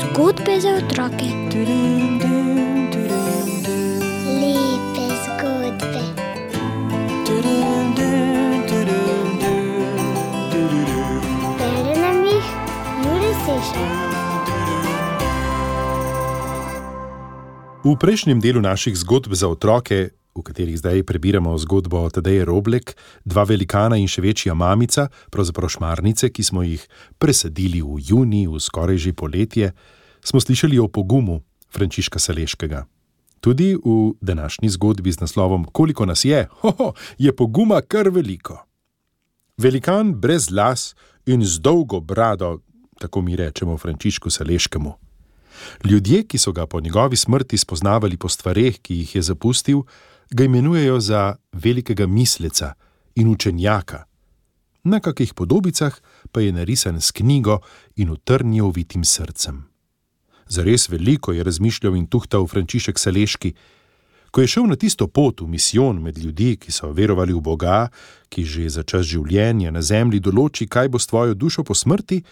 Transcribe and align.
Zgodbe 0.00 0.60
za 0.60 0.68
otroke. 0.68 1.26
Lepe 4.40 5.06
zgodbe. 5.24 6.02
Bere 11.58 11.94
nam 12.00 12.24
jih 12.24 12.46
Juri 13.04 13.32
Sešar. 13.44 13.90
V 17.84 17.96
prejšnjem 17.98 18.40
delu 18.40 18.60
naših 18.60 18.96
zgodb 18.96 19.34
za 19.34 19.48
otroke, 19.48 20.08
v 20.36 20.44
katerih 20.44 20.78
zdaj 20.78 21.02
prebiramo 21.02 21.56
zgodbo 21.58 22.04
Tadeje 22.10 22.44
Roblek, 22.44 22.96
dva 23.24 23.44
velikana 23.48 23.96
in 23.96 24.08
še 24.08 24.22
večja 24.24 24.54
mamica, 24.54 25.08
pravzaprav 25.32 25.72
šmarnice, 25.72 26.30
ki 26.30 26.42
smo 26.42 26.62
jih 26.62 26.82
presadili 27.18 27.80
v 27.82 28.00
juni, 28.00 28.46
v 28.46 28.60
skoraj 28.60 29.00
že 29.00 29.12
poletje, 29.16 29.72
smo 30.20 30.40
slišali 30.40 30.78
o 30.78 30.88
pogumu 30.88 31.40
Frančiška 31.72 32.18
Saleškega. 32.18 32.84
Tudi 33.40 33.76
v 33.76 34.14
današnji 34.20 34.68
zgodbi 34.68 35.12
z 35.12 35.20
naslovom 35.20 35.64
Koliko 35.72 36.06
nas 36.06 36.24
je, 36.24 36.48
hoho, 36.60 36.92
je 37.18 37.32
poguma 37.36 37.80
kar 37.80 38.08
veliko. 38.08 38.64
Velikan 39.56 40.14
brez 40.14 40.50
las 40.50 40.94
in 41.26 41.44
z 41.44 41.60
dolgo 41.60 42.00
brado, 42.00 42.60
tako 42.98 43.22
mi 43.22 43.36
rečemo 43.36 43.78
Frančišku 43.78 44.30
Saleškemu. 44.30 44.92
Ljudje, 45.84 46.22
ki 46.24 46.38
so 46.38 46.52
ga 46.52 46.66
po 46.66 46.80
njegovi 46.80 47.16
smrti 47.16 47.58
spoznavali 47.58 48.16
po 48.16 48.28
stvareh, 48.28 48.78
ki 48.78 48.94
jih 48.94 49.14
je 49.14 49.22
zapustil, 49.22 49.82
ga 50.30 50.44
imenujejo 50.44 51.00
za 51.00 51.36
velikega 51.52 52.06
misleca 52.06 52.74
in 53.14 53.28
učenjaka. 53.28 54.04
Na 54.84 55.00
kakih 55.00 55.34
podobicah 55.34 56.00
pa 56.32 56.40
je 56.40 56.52
narisan 56.52 57.00
s 57.00 57.10
knjigo 57.10 57.58
in 57.96 58.10
utrnjo 58.10 58.70
vitim 58.70 59.04
srcem. 59.04 59.64
Zares 60.48 60.88
veliko 60.88 61.32
je 61.32 61.44
razmišljal 61.44 61.96
in 61.96 62.06
tuhtal 62.06 62.46
Frančišek 62.46 62.98
Saleški. 62.98 63.54
Ko 64.30 64.40
je 64.40 64.46
šel 64.46 64.66
na 64.66 64.76
tisto 64.76 65.06
pot 65.06 65.40
v 65.40 65.46
misijon 65.46 66.02
med 66.02 66.18
ljudi, 66.18 66.56
ki 66.56 66.72
so 66.72 66.92
verovali 66.92 67.32
v 67.32 67.40
Boga, 67.40 67.88
ki 68.28 68.44
že 68.44 68.68
za 68.68 68.82
čas 68.82 69.06
življenja 69.06 69.70
na 69.70 69.82
zemlji 69.82 70.20
določi, 70.20 70.68
kaj 70.68 70.88
bo 70.88 70.98
s 70.98 71.06
tvojo 71.06 71.34
dušo 71.34 71.64
po 71.64 71.74
smrti, 71.74 72.22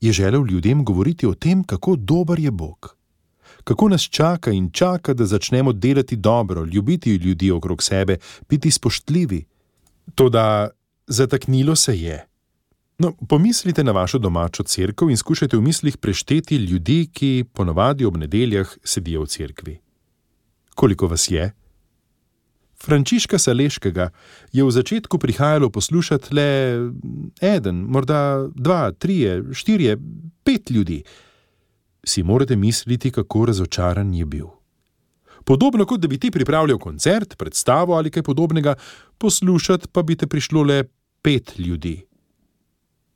je 0.00 0.12
želel 0.12 0.46
ljudem 0.46 0.84
govoriti 0.84 1.26
o 1.26 1.34
tem, 1.34 1.64
kako 1.64 1.96
dober 1.96 2.40
je 2.40 2.50
Bog. 2.50 2.96
Kako 3.64 3.88
nas 3.88 4.02
čaka 4.02 4.50
in 4.50 4.70
čaka, 4.70 5.14
da 5.14 5.26
začnemo 5.26 5.72
delati 5.72 6.16
dobro, 6.16 6.64
ljubiti 6.64 7.16
ljudi 7.16 7.50
okrog 7.50 7.82
sebe, 7.82 8.16
biti 8.48 8.70
spoštljivi. 8.70 9.44
Toda 10.14 10.68
zataknilo 11.06 11.76
se 11.76 12.00
je. 12.00 12.26
No, 12.98 13.12
pomislite 13.28 13.84
na 13.84 13.92
vašo 13.92 14.18
domačo 14.18 14.62
cerkev 14.62 15.10
in 15.10 15.16
skušajte 15.16 15.56
v 15.56 15.62
mislih 15.62 15.96
prešteti 15.96 16.56
ljudi, 16.56 17.08
ki 17.12 17.44
ponavadi 17.52 18.04
ob 18.04 18.16
nedeljah 18.16 18.76
sedijo 18.84 19.22
v 19.22 19.26
cerkvi. 19.26 19.78
Koliko 20.74 21.06
vas 21.06 21.30
je? 21.30 21.52
Frančiška 22.82 23.38
Saleškega 23.38 24.10
je 24.52 24.64
v 24.64 24.70
začetku 24.70 25.18
prihajalo 25.18 25.70
poslušati 25.70 26.34
le 26.34 26.48
en, 27.40 27.84
morda 27.86 28.48
dva, 28.54 28.92
trije, 28.92 29.42
štirje, 29.52 29.96
pet 30.44 30.70
ljudi. 30.70 31.02
Si 32.04 32.22
morate 32.22 32.56
misliti, 32.56 33.10
kako 33.10 33.46
razočaran 33.46 34.14
je 34.14 34.24
bil. 34.24 34.46
Podobno 35.44 35.86
kot 35.86 36.00
da 36.00 36.08
bi 36.08 36.18
ti 36.18 36.30
pripravljal 36.30 36.78
koncert, 36.78 37.36
predstavo 37.38 37.94
ali 37.94 38.10
kaj 38.10 38.22
podobnega, 38.22 38.74
poslušati 39.18 39.88
pa 39.92 40.02
bi 40.02 40.16
te 40.16 40.26
prišlo 40.26 40.62
le 40.62 40.84
pet 41.22 41.58
ljudi. 41.58 42.02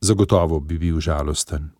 Zagotovo 0.00 0.60
bi 0.60 0.78
bil 0.78 1.00
žalosten. 1.00 1.70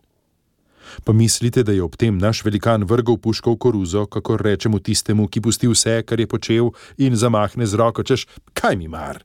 Pa 1.04 1.12
mislite, 1.12 1.62
da 1.62 1.72
je 1.72 1.82
ob 1.82 1.96
tem 1.96 2.18
naš 2.18 2.44
velikan 2.44 2.84
vrgel 2.84 3.16
puško 3.16 3.52
v 3.52 3.58
koruzo, 3.58 4.06
kako 4.06 4.36
rečemo 4.36 4.78
tistemu, 4.78 5.28
ki 5.28 5.40
pusti 5.40 5.68
vse, 5.68 6.02
kar 6.06 6.20
je 6.20 6.26
počel, 6.26 6.70
in 6.98 7.16
zamahne 7.16 7.66
z 7.66 7.78
roko, 7.78 8.02
češ, 8.02 8.26
kaj 8.52 8.76
mi 8.76 8.88
mar? 8.88 9.24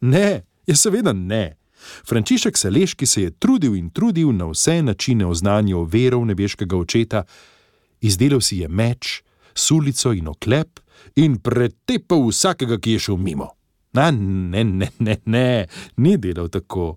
Ne, 0.00 0.42
je 0.66 0.76
seveda 0.76 1.12
ne. 1.12 1.61
Frančišek 2.08 2.58
Saleški 2.58 3.06
se 3.06 3.22
je 3.22 3.30
trudil 3.30 3.76
in 3.76 3.90
trudil 3.90 4.32
na 4.32 4.46
vse 4.50 4.82
načine 4.82 5.26
oznanjal 5.26 5.84
vero 5.84 6.20
v 6.20 6.32
nebeškega 6.32 6.76
očeta, 6.76 7.24
izdelal 8.00 8.40
si 8.40 8.58
je 8.58 8.68
meč, 8.68 9.22
sulico 9.54 10.12
in 10.12 10.28
oklep 10.28 10.80
in 11.16 11.38
pretepal 11.38 12.28
vsakega, 12.28 12.78
ki 12.78 12.96
je 12.96 12.98
šel 12.98 13.16
mimo. 13.16 13.48
Na, 13.92 14.10
ne, 14.10 14.64
ne, 14.64 14.88
ne, 14.98 15.16
ne, 15.24 15.66
ni 15.96 16.16
delal 16.16 16.48
tako. 16.48 16.96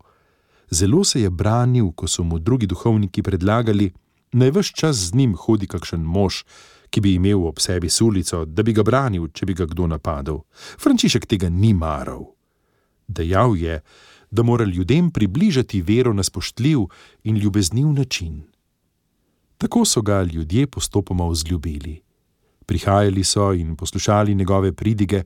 Zelo 0.72 1.04
se 1.04 1.22
je 1.22 1.30
branil, 1.30 1.92
ko 1.92 2.08
so 2.08 2.24
mu 2.24 2.40
drugi 2.40 2.68
duhovniki 2.68 3.24
predlagali, 3.24 3.92
naj 4.34 4.52
vse 4.52 4.74
čas 4.76 4.96
z 4.96 5.16
njim 5.16 5.36
hodi 5.36 5.68
kakšen 5.68 6.02
mož, 6.04 6.44
ki 6.90 7.02
bi 7.02 7.14
imel 7.16 7.44
ob 7.48 7.60
sebi 7.60 7.90
sulico, 7.90 8.46
da 8.46 8.64
bi 8.64 8.74
ga 8.74 8.84
branil, 8.84 9.28
če 9.34 9.46
bi 9.46 9.54
ga 9.54 9.66
kdo 9.68 9.88
napadel. 9.88 10.44
Frančišek 10.80 11.26
tega 11.28 11.50
ni 11.50 11.74
maral. 11.74 12.30
Dejal 13.08 13.58
je, 13.60 13.82
da 14.36 14.44
mora 14.44 14.66
ljudem 14.66 15.12
približati 15.12 15.82
vero 15.82 16.14
na 16.14 16.24
spoštljiv 16.24 16.80
in 17.24 17.38
ljubezniv 17.38 17.88
način. 17.88 18.44
Tako 19.58 19.86
so 19.86 20.02
ga 20.02 20.24
ljudje 20.24 20.68
postopoma 20.68 21.28
vzljubili. 21.28 22.02
Prihajali 22.66 23.24
so 23.24 23.54
in 23.54 23.76
poslušali 23.76 24.36
njegove 24.36 24.74
pridige, 24.74 25.24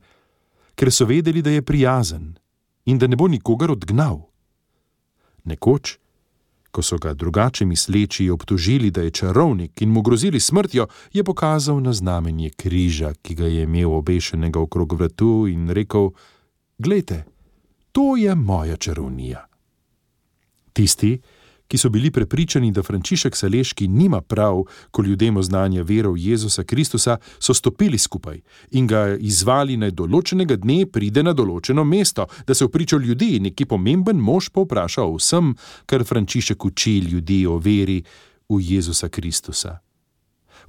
ker 0.75 0.91
so 0.91 1.05
vedeli, 1.05 1.41
da 1.41 1.49
je 1.49 1.61
prijazen 1.61 2.35
in 2.85 2.97
da 2.97 3.07
ne 3.07 3.15
bo 3.15 3.27
nikogar 3.27 3.71
odgnal. 3.71 4.21
Nekoč, 5.43 5.97
ko 6.71 6.81
so 6.81 6.97
ga 6.97 7.13
drugače 7.13 7.65
misleči 7.65 8.29
obtožili, 8.29 8.91
da 8.91 9.01
je 9.01 9.11
čarovnik 9.11 9.81
in 9.81 9.89
mu 9.89 10.01
grozili 10.01 10.39
smrtjo, 10.39 10.87
je 11.13 11.23
pokazal 11.23 11.81
na 11.81 11.93
znamenje 11.93 12.49
križa, 12.49 13.13
ki 13.21 13.35
ga 13.35 13.45
je 13.45 13.63
imel 13.63 13.93
obešenega 13.93 14.59
okrog 14.59 14.93
vratu 14.93 15.47
in 15.47 15.69
rekel: 15.69 16.09
Glejte, 16.77 17.25
to 17.91 18.15
je 18.17 18.35
moja 18.35 18.77
čarovnija. 18.77 19.45
Tisti, 20.73 21.19
ki 21.69 21.77
so 21.77 21.89
bili 21.89 22.11
prepričani, 22.11 22.71
da 22.71 22.83
Frančišek 22.83 23.35
Saleški 23.35 23.87
nima 23.87 24.21
prav, 24.21 24.63
ko 24.91 25.01
ljudem 25.01 25.37
oznanja 25.37 25.83
vero 25.83 26.11
v 26.11 26.17
Jezusa 26.17 26.63
Kristusa, 26.63 27.17
so 27.39 27.53
stopili 27.53 27.97
skupaj 27.97 28.41
in 28.71 28.87
ga 28.87 29.17
izvali 29.19 29.77
naj 29.77 29.91
določenega 29.91 30.57
dne 30.57 30.85
pride 30.89 31.23
na 31.23 31.33
določeno 31.33 31.83
mesto, 31.85 32.25
da 32.47 32.53
se 32.53 32.65
vpričo 32.65 32.97
ljudi 32.97 33.39
neki 33.39 33.65
pomemben 33.65 34.17
mož 34.17 34.49
povpraša 34.49 35.05
o 35.05 35.13
vsem, 35.19 35.53
kar 35.85 36.03
Frančišek 36.03 36.65
uči 36.65 36.97
ljudi 37.11 37.45
o 37.45 37.59
veri 37.61 38.01
v 38.49 38.61
Jezusa 38.61 39.09
Kristusa. 39.09 39.77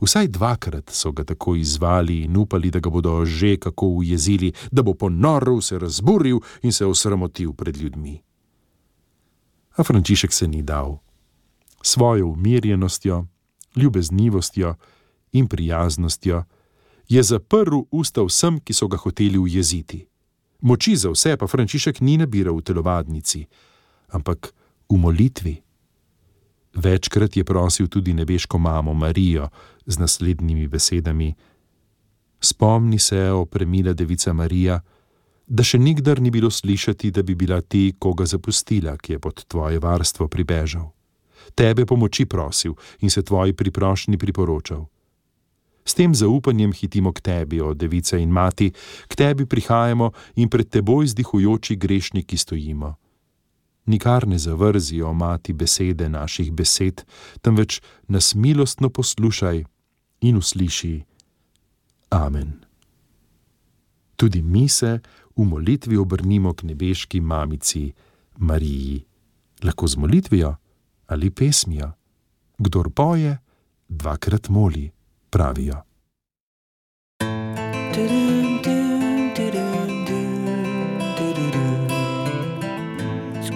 Vsaj 0.01 0.29
dvakrat 0.29 0.91
so 0.91 1.13
ga 1.13 1.25
tako 1.25 1.55
izvali 1.57 2.23
in 2.25 2.37
upali, 2.37 2.71
da 2.71 2.81
ga 2.81 2.91
bodo 2.91 3.25
že 3.25 3.57
kako 3.57 3.87
ujezili, 3.87 4.53
da 4.71 4.83
bo 4.83 4.95
ponoril, 4.95 5.61
se 5.61 5.79
razburil 5.79 6.41
in 6.63 6.73
se 6.73 6.87
osramotil 6.87 7.53
pred 7.53 7.77
ljudmi. 7.77 8.21
A 9.77 9.83
Frančišek 9.83 10.33
se 10.33 10.49
ni 10.49 10.63
dal. 10.63 10.99
Svojo 11.83 12.27
umirjenostjo, 12.27 13.27
ljubeznivostjo 13.77 14.75
in 15.33 15.47
prijaznostjo 15.47 16.45
je 17.09 17.23
zaprl 17.23 17.79
usta 17.91 18.23
vsem, 18.23 18.61
ki 18.61 18.73
so 18.73 18.89
ga 18.89 18.97
hoteli 18.97 19.39
ujeziti. 19.39 20.07
Moči 20.61 20.97
za 20.97 21.11
vse 21.11 21.37
pa 21.37 21.47
Frančišek 21.47 22.01
ni 22.01 22.17
nabiral 22.17 22.57
v 22.57 22.63
telovadnici, 22.63 23.47
ampak 24.09 24.53
v 24.91 24.97
molitvi. 24.97 25.63
Večkrat 26.75 27.37
je 27.37 27.45
prosil 27.45 27.89
tudi 27.89 28.13
nebeško 28.15 28.59
mamo 28.59 28.95
Marijo 28.95 29.49
z 29.87 29.99
naslednjimi 29.99 30.69
besedami: 30.69 31.35
Spomni 32.41 32.99
se, 32.99 33.31
o 33.31 33.45
premila 33.45 33.93
devica 33.93 34.33
Marija, 34.33 34.81
da 35.47 35.67
še 35.67 35.79
nikdar 35.79 36.21
ni 36.23 36.31
bilo 36.31 36.51
slišati, 36.51 37.11
da 37.11 37.23
bi 37.23 37.35
bila 37.35 37.61
ti 37.61 37.93
koga 37.99 38.27
zapustila, 38.27 38.97
ki 38.97 39.13
je 39.13 39.19
pod 39.19 39.45
tvoje 39.45 39.79
varstvo 39.79 40.29
pribežal. 40.29 40.93
Tebe 41.55 41.87
pomoči 41.87 42.27
prosil 42.27 42.77
in 43.01 43.11
se 43.11 43.23
tvoji 43.23 43.53
priprošnji 43.53 44.19
priporočal. 44.19 44.87
S 45.85 45.95
tem 45.95 46.15
zaupanjem 46.15 46.73
hitimo 46.73 47.11
k 47.13 47.21
tebi, 47.21 47.61
o 47.61 47.75
devica 47.75 48.17
in 48.17 48.31
mati, 48.31 48.71
k 49.09 49.17
tebi 49.17 49.47
prihajamo 49.47 50.13
in 50.37 50.49
pred 50.49 50.71
teboj 50.71 51.11
zdihujoči 51.11 51.77
grešniki 51.77 52.37
stojimo. 52.37 52.95
Nikar 53.91 54.27
ne 54.27 54.39
zavrzi, 54.39 55.03
o 55.03 55.13
mati, 55.13 55.53
besede 55.53 56.09
naših 56.09 56.53
besed, 56.53 57.03
temveč 57.43 57.81
nas 58.09 58.35
milostno 58.35 58.91
poslušaj 58.91 59.65
in 60.21 60.37
usliši. 60.37 61.03
Amen. 62.11 62.53
Tudi 64.17 64.43
mi 64.43 64.69
se 64.69 65.01
v 65.37 65.45
molitvi 65.45 65.97
obrnimo 65.97 66.55
k 66.55 66.71
nebeški 66.71 67.21
mamici 67.21 67.93
Mariji, 68.37 69.05
lahko 69.63 69.87
z 69.87 69.97
molitvijo 69.97 70.55
ali 71.07 71.31
pesmijo. 71.31 71.93
Kdor 72.59 72.91
poje, 72.95 73.39
dvakrat 73.89 74.49
moli, 74.49 74.91
pravijo. 75.31 75.83
Zgodbe 77.91 78.30